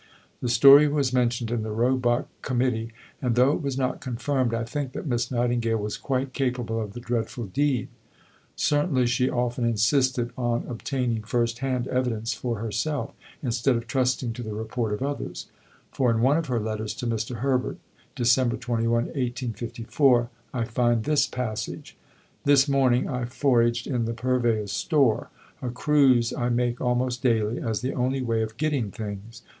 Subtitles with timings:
[0.41, 4.63] The story was mentioned in the Roebuck Committee; and, though it was not confirmed, I
[4.63, 7.87] think that Miss Nightingale was quite capable of the dreadful deed.
[8.55, 14.41] Certainly she often insisted on obtaining first hand evidence for herself, instead of trusting to
[14.41, 15.51] the report of others;
[15.91, 17.35] for in one of her letters to Mr.
[17.35, 17.77] Herbert
[18.15, 18.59] (Dec.
[18.59, 21.95] 21, 1854), I find this passage:
[22.43, 25.29] "This morning I foraged in the Purveyor's Store
[25.61, 29.43] a cruise I make almost daily, as the only way of getting things.